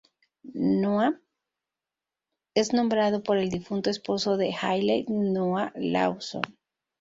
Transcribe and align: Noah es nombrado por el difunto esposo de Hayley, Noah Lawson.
Noah 0.55 1.21
es 2.55 2.73
nombrado 2.73 3.21
por 3.21 3.37
el 3.37 3.49
difunto 3.51 3.91
esposo 3.91 4.35
de 4.35 4.51
Hayley, 4.59 5.05
Noah 5.07 5.73
Lawson. 5.75 6.41